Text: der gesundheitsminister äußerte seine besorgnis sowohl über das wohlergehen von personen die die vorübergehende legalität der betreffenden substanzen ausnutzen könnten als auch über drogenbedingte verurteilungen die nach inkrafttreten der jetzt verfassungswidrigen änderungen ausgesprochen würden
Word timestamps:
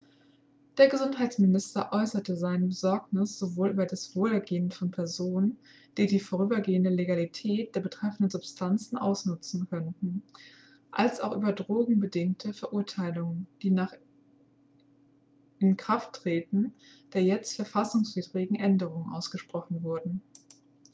der 0.79 0.87
gesundheitsminister 0.89 1.93
äußerte 1.93 2.35
seine 2.35 2.65
besorgnis 2.65 3.37
sowohl 3.37 3.69
über 3.69 3.85
das 3.85 4.15
wohlergehen 4.15 4.71
von 4.71 4.89
personen 4.89 5.59
die 5.95 6.07
die 6.07 6.19
vorübergehende 6.19 6.89
legalität 6.89 7.75
der 7.75 7.81
betreffenden 7.81 8.31
substanzen 8.31 8.97
ausnutzen 8.97 9.69
könnten 9.69 10.23
als 10.89 11.19
auch 11.21 11.35
über 11.37 11.53
drogenbedingte 11.53 12.51
verurteilungen 12.51 13.45
die 13.61 13.69
nach 13.69 13.93
inkrafttreten 15.59 16.73
der 17.13 17.21
jetzt 17.23 17.55
verfassungswidrigen 17.57 18.55
änderungen 18.55 19.13
ausgesprochen 19.13 19.83
würden 19.83 20.23